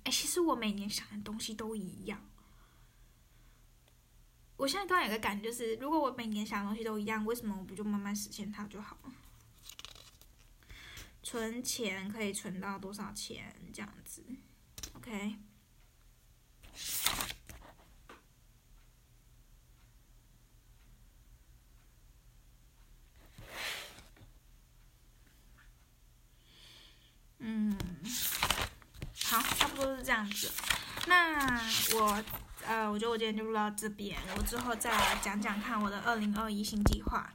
[0.04, 2.28] 哎，其实我每年想的东西都一样。
[4.56, 9.14] 我现在突然有个感觉，就是如果我每年想的东西都一样，为什么我不就慢慢实现它就好了？
[11.22, 13.56] 存钱可以存到多少钱？
[13.72, 14.26] 这样子
[14.96, 15.36] ，OK。
[27.40, 27.78] 嗯。
[29.26, 30.52] 好，差不多是这样子。
[31.06, 31.60] 那
[31.96, 32.24] 我，
[32.66, 37.34] 呃，我觉得我今天就录到这边，我之后再来讲讲看我的二零二一新计划。